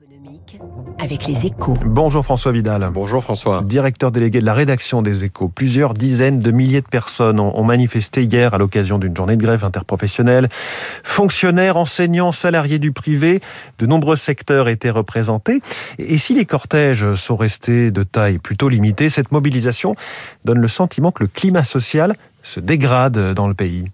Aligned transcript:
économique 0.00 0.60
avec 1.00 1.26
les 1.26 1.46
échos. 1.46 1.74
Bonjour 1.84 2.24
François 2.24 2.52
Vidal. 2.52 2.88
Bonjour 2.92 3.22
François. 3.22 3.62
Directeur 3.62 4.12
délégué 4.12 4.38
de 4.38 4.44
la 4.44 4.52
rédaction 4.52 5.02
des 5.02 5.24
échos. 5.24 5.48
Plusieurs 5.48 5.94
dizaines 5.94 6.40
de 6.40 6.50
milliers 6.52 6.82
de 6.82 6.86
personnes 6.86 7.40
ont 7.40 7.64
manifesté 7.64 8.22
hier 8.22 8.54
à 8.54 8.58
l'occasion 8.58 8.98
d'une 8.98 9.16
journée 9.16 9.36
de 9.36 9.42
grève 9.42 9.64
interprofessionnelle. 9.64 10.48
Fonctionnaires, 11.02 11.76
enseignants, 11.76 12.30
salariés 12.30 12.78
du 12.78 12.92
privé, 12.92 13.40
de 13.80 13.86
nombreux 13.86 14.16
secteurs 14.16 14.68
étaient 14.68 14.90
représentés. 14.90 15.60
Et 15.98 16.18
si 16.18 16.32
les 16.34 16.44
cortèges 16.44 17.14
sont 17.14 17.36
restés 17.36 17.90
de 17.90 18.04
taille 18.04 18.38
plutôt 18.38 18.68
limitée, 18.68 19.10
cette 19.10 19.32
mobilisation 19.32 19.96
donne 20.44 20.60
le 20.60 20.68
sentiment 20.68 21.10
que 21.10 21.24
le 21.24 21.28
climat 21.28 21.64
social 21.64 22.14
se 22.42 22.60
dégrade 22.60 23.34
dans 23.34 23.48
le 23.48 23.54
pays. 23.54 23.86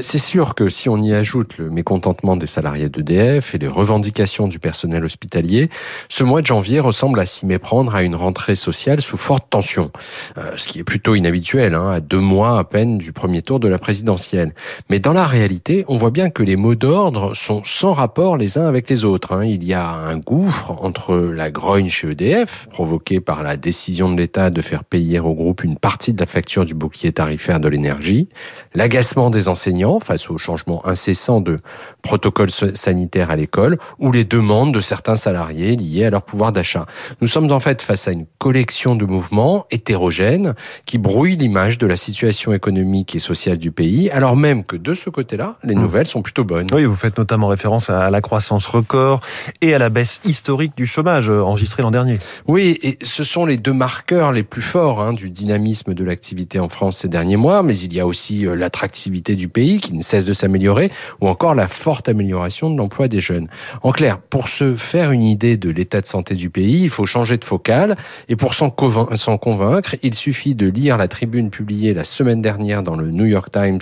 C'est 0.00 0.18
sûr 0.18 0.54
que 0.54 0.68
si 0.68 0.88
on 0.88 1.00
y 1.00 1.12
ajoute 1.12 1.58
le 1.58 1.68
mécontentement 1.68 2.36
des 2.36 2.46
salariés 2.46 2.88
d'EDF 2.88 3.54
et 3.54 3.58
les 3.58 3.68
revendications 3.68 4.48
du 4.48 4.58
personnel 4.58 5.04
hospitalier, 5.04 5.68
ce 6.08 6.22
mois 6.22 6.42
de 6.42 6.46
janvier 6.46 6.80
ressemble 6.80 7.18
à 7.20 7.26
s'y 7.26 7.46
méprendre 7.46 7.94
à 7.94 8.02
une 8.02 8.14
rentrée 8.14 8.54
sociale 8.54 9.00
sous 9.00 9.16
forte 9.16 9.50
tension, 9.50 9.90
euh, 10.38 10.52
ce 10.56 10.68
qui 10.68 10.78
est 10.78 10.84
plutôt 10.84 11.14
inhabituel, 11.14 11.74
hein, 11.74 11.90
à 11.90 12.00
deux 12.00 12.20
mois 12.20 12.58
à 12.58 12.64
peine 12.64 12.98
du 12.98 13.12
premier 13.12 13.42
tour 13.42 13.60
de 13.60 13.68
la 13.68 13.78
présidentielle. 13.78 14.54
Mais 14.90 15.00
dans 15.00 15.12
la 15.12 15.26
réalité, 15.26 15.84
on 15.88 15.96
voit 15.96 16.10
bien 16.10 16.30
que 16.30 16.42
les 16.42 16.56
mots 16.56 16.74
d'ordre 16.74 17.34
sont 17.34 17.62
sans 17.64 17.92
rapport 17.92 18.36
les 18.36 18.58
uns 18.58 18.66
avec 18.66 18.88
les 18.88 19.04
autres. 19.04 19.32
Hein. 19.32 19.44
Il 19.44 19.64
y 19.64 19.74
a 19.74 19.88
un 19.90 20.18
gouffre 20.18 20.72
entre 20.80 21.16
la 21.16 21.50
grogne 21.50 21.88
chez 21.88 22.10
EDF, 22.10 22.68
provoquée 22.70 23.20
par 23.20 23.42
la 23.42 23.56
décision 23.56 24.12
de 24.12 24.16
l'État 24.16 24.50
de 24.50 24.62
faire 24.62 24.84
payer 24.84 25.20
au 25.20 25.34
groupe 25.34 25.64
une 25.64 25.76
partie 25.76 26.12
de 26.12 26.20
la 26.20 26.26
facture 26.26 26.64
du 26.64 26.74
bouclier 26.74 27.12
tarifaire 27.12 27.60
de 27.60 27.68
l'énergie, 27.68 28.28
l'agacement 28.74 29.30
des 29.30 29.48
enseignants 29.60 30.00
face 30.00 30.30
au 30.30 30.38
changement 30.38 30.86
incessant 30.86 31.42
de 31.42 31.58
protocoles 32.00 32.50
sanitaires 32.50 33.30
à 33.30 33.36
l'école 33.36 33.76
ou 33.98 34.10
les 34.10 34.24
demandes 34.24 34.72
de 34.72 34.80
certains 34.80 35.16
salariés 35.16 35.76
liées 35.76 36.06
à 36.06 36.10
leur 36.10 36.22
pouvoir 36.22 36.50
d'achat. 36.50 36.86
Nous 37.20 37.26
sommes 37.26 37.52
en 37.52 37.60
fait 37.60 37.82
face 37.82 38.08
à 38.08 38.12
une 38.12 38.24
collection 38.38 38.96
de 38.96 39.04
mouvements 39.04 39.66
hétérogènes 39.70 40.54
qui 40.86 40.96
brouillent 40.96 41.36
l'image 41.36 41.76
de 41.76 41.86
la 41.86 41.98
situation 41.98 42.54
économique 42.54 43.14
et 43.14 43.18
sociale 43.18 43.58
du 43.58 43.70
pays, 43.70 44.08
alors 44.08 44.34
même 44.34 44.64
que 44.64 44.76
de 44.76 44.94
ce 44.94 45.10
côté-là, 45.10 45.56
les 45.62 45.74
mmh. 45.74 45.80
nouvelles 45.80 46.06
sont 46.06 46.22
plutôt 46.22 46.44
bonnes. 46.44 46.68
Oui, 46.72 46.86
vous 46.86 46.94
faites 46.94 47.18
notamment 47.18 47.48
référence 47.48 47.90
à 47.90 48.08
la 48.08 48.20
croissance 48.22 48.66
record 48.66 49.20
et 49.60 49.74
à 49.74 49.78
la 49.78 49.90
baisse 49.90 50.22
historique 50.24 50.74
du 50.74 50.86
chômage 50.86 51.28
euh, 51.28 51.42
enregistré 51.42 51.82
l'an 51.82 51.90
dernier. 51.90 52.18
Oui, 52.46 52.78
et 52.82 52.96
ce 53.02 53.24
sont 53.24 53.44
les 53.44 53.58
deux 53.58 53.74
marqueurs 53.74 54.32
les 54.32 54.42
plus 54.42 54.62
forts 54.62 55.02
hein, 55.02 55.12
du 55.12 55.28
dynamisme 55.28 55.92
de 55.92 56.04
l'activité 56.04 56.58
en 56.60 56.70
France 56.70 56.98
ces 56.98 57.08
derniers 57.08 57.36
mois, 57.36 57.62
mais 57.62 57.76
il 57.76 57.92
y 57.92 58.00
a 58.00 58.06
aussi 58.06 58.46
euh, 58.46 58.54
l'attractivité 58.54 59.36
du 59.36 59.49
pays 59.50 59.80
qui 59.80 59.92
ne 59.92 60.00
cesse 60.00 60.24
de 60.24 60.32
s'améliorer, 60.32 60.90
ou 61.20 61.28
encore 61.28 61.54
la 61.54 61.68
forte 61.68 62.08
amélioration 62.08 62.70
de 62.70 62.78
l'emploi 62.78 63.08
des 63.08 63.20
jeunes. 63.20 63.48
En 63.82 63.92
clair, 63.92 64.18
pour 64.18 64.48
se 64.48 64.74
faire 64.74 65.10
une 65.10 65.22
idée 65.22 65.58
de 65.58 65.68
l'état 65.68 66.00
de 66.00 66.06
santé 66.06 66.34
du 66.34 66.48
pays, 66.48 66.80
il 66.82 66.90
faut 66.90 67.04
changer 67.04 67.36
de 67.36 67.44
focale, 67.44 67.96
et 68.28 68.36
pour 68.36 68.54
s'en 68.54 68.70
convaincre, 68.70 69.96
il 70.02 70.14
suffit 70.14 70.54
de 70.54 70.68
lire 70.68 70.96
la 70.96 71.08
tribune 71.08 71.50
publiée 71.50 71.92
la 71.92 72.04
semaine 72.04 72.40
dernière 72.40 72.82
dans 72.82 72.96
le 72.96 73.10
New 73.10 73.26
York 73.26 73.50
Times, 73.50 73.80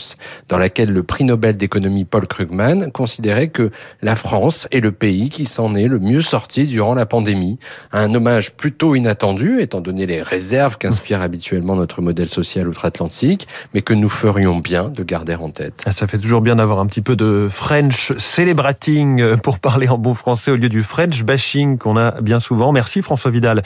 dans 0.49 0.59
laquelle 0.59 0.93
le 0.93 1.03
prix 1.03 1.25
Nobel 1.25 1.57
d'économie 1.57 2.05
Paul 2.05 2.27
Krugman 2.27 2.91
considérait 2.91 3.49
que 3.49 3.71
la 4.03 4.17
France 4.17 4.67
est 4.71 4.81
le 4.81 4.93
pays 4.93 5.29
qui 5.29 5.47
s'en 5.47 5.75
est 5.75 5.89
le 5.89 5.99
mieux 5.99 6.23
sorti 6.23 6.67
durant 6.67 6.95
la 6.95 7.07
pandémie. 7.07 7.59
Un 7.93 8.15
hommage 8.15 8.53
plutôt 8.53 8.95
inattendu, 8.95 9.61
étant 9.61 9.81
donné 9.81 10.07
les 10.07 10.23
réserves 10.23 10.79
qu'inspire 10.79 11.21
habituellement 11.21 11.77
notre 11.77 12.01
modèle 12.01 12.29
social 12.29 12.69
outre-Atlantique, 12.69 13.47
mais 13.75 13.83
que 13.83 13.95
nous 13.95 14.09
ferions 14.09 14.57
bien 14.57 14.89
de 14.89 15.03
garder 15.03 15.35
en 15.35 15.51
tête. 15.51 15.58
Ah, 15.85 15.93
ça 15.93 16.07
fait 16.07 16.19
toujours 16.19 16.41
bien 16.41 16.57
d'avoir 16.57 16.79
un 16.79 16.87
petit 16.87 17.03
peu 17.03 17.17
de 17.17 17.49
French 17.51 18.13
celebrating 18.17 19.21
euh, 19.21 19.37
pour 19.37 19.59
parler 19.59 19.89
en 19.89 19.99
bon 19.99 20.15
français 20.15 20.51
au 20.51 20.57
lieu 20.57 20.69
du 20.69 20.83
French 20.83 21.23
bashing 21.23 21.79
qu'on 21.79 21.97
a 21.97 22.21
bien 22.21 22.41
souvent. 22.41 22.73
Merci 22.73 23.03
François 23.03 23.31
Vidal. 23.31 23.63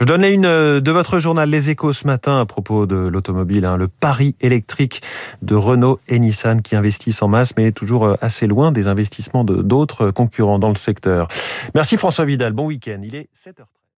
Je 0.00 0.06
donnais 0.06 0.32
une 0.32 0.46
euh, 0.46 0.80
de 0.80 0.90
votre 0.90 1.18
journal 1.18 1.48
Les 1.48 1.70
Échos 1.70 1.92
ce 1.92 2.06
matin 2.06 2.40
à 2.40 2.46
propos 2.46 2.86
de 2.86 2.96
l'automobile, 2.96 3.64
hein, 3.64 3.76
le 3.76 3.88
pari 3.88 4.34
électrique 4.40 5.02
de 5.42 5.54
Renault 5.54 5.98
et 6.08 6.18
Nissan 6.18 6.62
qui 6.62 6.76
investissent 6.76 7.22
en 7.22 7.28
masse 7.28 7.52
mais 7.56 7.72
toujours 7.72 8.04
euh, 8.04 8.14
assez 8.20 8.46
loin 8.46 8.72
des 8.72 8.88
investissements 8.88 9.44
de 9.44 9.62
d'autres 9.62 10.10
concurrents 10.10 10.58
dans 10.58 10.70
le 10.70 10.76
secteur. 10.76 11.28
Merci 11.74 11.96
François 11.96 12.24
Vidal, 12.24 12.52
bon 12.52 12.66
week-end. 12.66 13.00
Il 13.02 13.14
est 13.14 13.28
7h30. 13.36 13.85